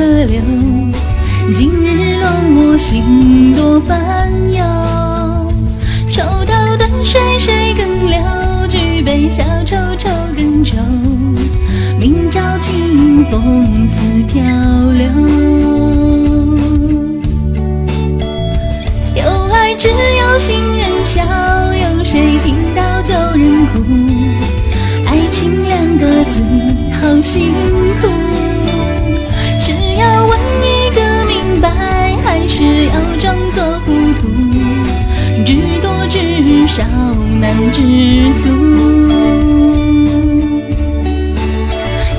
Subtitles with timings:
[0.00, 0.40] 留。
[1.54, 2.26] 今日落
[2.56, 4.64] 我心多烦忧。
[6.10, 8.18] 抽刀断水水更流，
[8.68, 10.76] 举杯消愁愁更愁。
[11.98, 14.42] 明朝清风似飘
[14.92, 15.08] 流。
[19.14, 21.22] 有爱只有新人笑，
[21.72, 23.82] 有谁听到旧人哭？
[25.06, 26.42] 爱情两个字
[27.00, 27.52] 好辛
[32.88, 34.20] 要装作糊涂？
[35.44, 36.82] 知多知少
[37.40, 37.82] 难知
[38.42, 38.44] 足。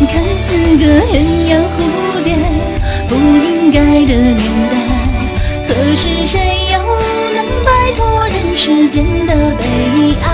[0.09, 0.45] 看似
[0.77, 1.15] 个鸳
[1.49, 1.77] 鸯蝴
[2.23, 2.27] 蝶，
[3.07, 4.73] 不应该的年代，
[5.67, 6.35] 可是谁
[6.71, 6.77] 又
[7.35, 9.63] 能摆脱人世间的悲
[10.23, 10.27] 哀？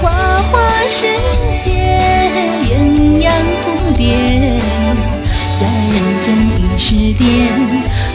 [0.00, 0.52] 花花
[0.88, 1.06] 世
[1.58, 1.70] 界，
[2.64, 2.72] 鸳
[3.18, 3.26] 鸯
[3.64, 3.64] 蝴
[3.96, 4.02] 蝶，
[5.58, 5.62] 在
[5.92, 6.24] 人间
[6.58, 7.24] 已是癫，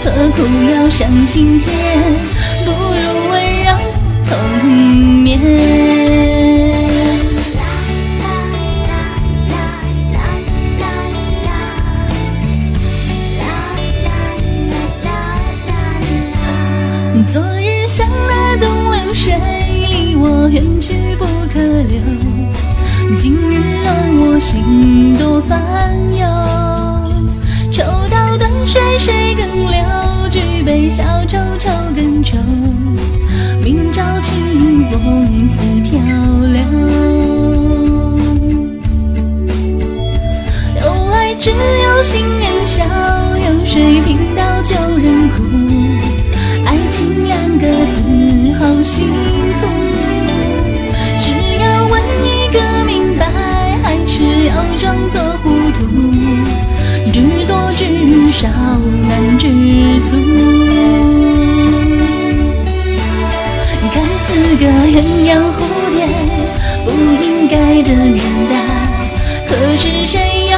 [0.01, 1.69] 何苦要上青天？
[2.65, 3.69] 不如温柔
[4.25, 4.31] 同
[5.23, 5.39] 眠。
[17.25, 19.33] 昨日像那东流水，
[19.91, 21.99] 离我远去不可留。
[23.19, 25.93] 今日乱我心多烦
[30.89, 32.35] 小愁愁更愁。
[33.63, 35.99] 明朝清风似飘
[36.47, 36.59] 流。
[40.81, 42.83] 有爱只有新人笑，
[43.37, 45.43] 有谁听到旧人哭？
[46.65, 48.01] 爱情两个字
[48.57, 49.09] 好辛
[49.61, 49.67] 苦，
[51.19, 53.27] 是要问一个明白，
[53.83, 55.85] 还是要装作糊涂？
[57.11, 58.47] 知多知少
[59.07, 59.47] 难知
[60.09, 60.58] 足。
[64.31, 65.57] 四个鸳鸯蝴
[65.91, 66.05] 蝶，
[66.85, 68.53] 不应该的年代，
[69.47, 70.57] 可是谁又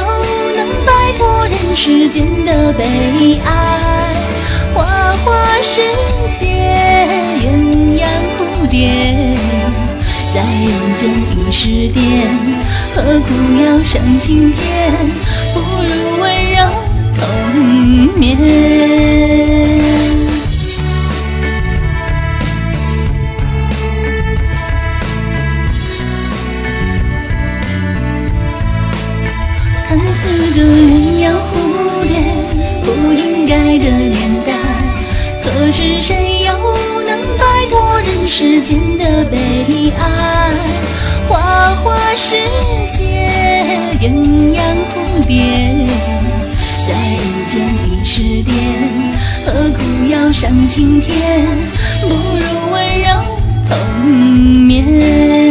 [0.54, 3.50] 能摆脱人世间的悲哀？
[4.74, 5.32] 花花
[5.62, 5.80] 世
[6.34, 6.44] 界，
[7.40, 7.48] 鸳
[7.96, 8.04] 鸯
[8.36, 8.90] 蝴蝶，
[10.34, 12.28] 在人间已是癫，
[12.94, 13.26] 何苦
[13.64, 14.92] 要上青天？
[15.54, 16.58] 不如温柔
[17.18, 17.24] 同
[18.18, 19.01] 眠。
[29.94, 32.16] 看似个鸳鸯蝴蝶，
[32.82, 34.54] 不应该的年代，
[35.42, 36.50] 可是谁又
[37.04, 40.50] 能摆脱人世间的悲哀？
[41.28, 42.36] 花花世
[42.88, 43.04] 界，
[44.00, 44.08] 鸳
[44.54, 45.44] 鸯蝴蝶，
[46.88, 48.50] 在人间已是癫，
[49.44, 51.46] 何苦要上青天？
[52.00, 53.08] 不如温柔
[53.68, 55.41] 同眠。